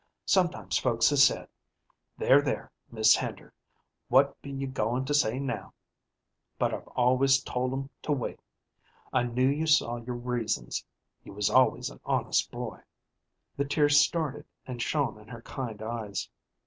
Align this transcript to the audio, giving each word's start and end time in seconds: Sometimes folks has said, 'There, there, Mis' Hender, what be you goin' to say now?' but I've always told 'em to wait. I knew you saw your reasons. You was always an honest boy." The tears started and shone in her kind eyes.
Sometimes 0.25 0.79
folks 0.79 1.11
has 1.11 1.23
said, 1.23 1.47
'There, 2.17 2.41
there, 2.41 2.71
Mis' 2.91 3.15
Hender, 3.15 3.53
what 4.07 4.41
be 4.41 4.49
you 4.49 4.65
goin' 4.65 5.05
to 5.05 5.13
say 5.13 5.37
now?' 5.37 5.75
but 6.57 6.73
I've 6.73 6.87
always 6.95 7.39
told 7.43 7.71
'em 7.71 7.91
to 8.01 8.11
wait. 8.11 8.39
I 9.13 9.21
knew 9.21 9.47
you 9.47 9.67
saw 9.67 9.97
your 9.97 10.15
reasons. 10.15 10.83
You 11.23 11.33
was 11.33 11.51
always 11.51 11.91
an 11.91 11.99
honest 12.03 12.49
boy." 12.49 12.79
The 13.57 13.65
tears 13.65 13.99
started 13.99 14.47
and 14.65 14.81
shone 14.81 15.19
in 15.19 15.27
her 15.27 15.43
kind 15.43 15.79
eyes. 15.83 16.29